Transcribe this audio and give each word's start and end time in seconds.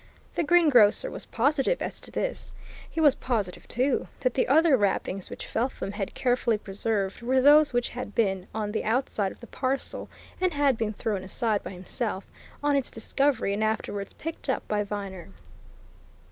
The 0.33 0.41
greengrocer 0.41 1.11
was 1.11 1.27
positive 1.27 1.79
as 1.79 2.01
to 2.01 2.09
this; 2.09 2.51
he 2.89 2.99
was 2.99 3.13
positive, 3.13 3.67
too, 3.67 4.07
that 4.21 4.33
the 4.33 4.47
other 4.47 4.75
wrappings 4.75 5.29
which 5.29 5.45
Felpham 5.45 5.91
had 5.91 6.15
carefully 6.15 6.57
preserved 6.57 7.21
were 7.21 7.39
those 7.39 7.71
which 7.71 7.89
had 7.89 8.15
been 8.15 8.47
on 8.51 8.71
the 8.71 8.83
outside 8.83 9.31
of 9.31 9.39
the 9.41 9.45
parcel 9.45 10.09
and 10.41 10.55
had 10.55 10.75
been 10.75 10.93
thrown 10.93 11.23
aside 11.23 11.61
by 11.61 11.69
himself 11.69 12.25
on 12.63 12.75
its 12.75 12.89
discovery 12.89 13.53
and 13.53 13.63
afterwards 13.63 14.13
picked 14.13 14.49
up 14.49 14.67
by 14.67 14.81
Viner. 14.81 15.29